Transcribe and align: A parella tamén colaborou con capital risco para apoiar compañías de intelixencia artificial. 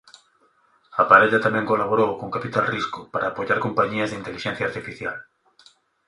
A 1.01 1.03
parella 1.11 1.43
tamén 1.45 1.69
colaborou 1.71 2.09
con 2.19 2.33
capital 2.35 2.65
risco 2.75 2.99
para 3.13 3.25
apoiar 3.31 3.59
compañías 3.65 4.09
de 4.09 4.19
intelixencia 4.21 4.67
artificial. 4.69 5.17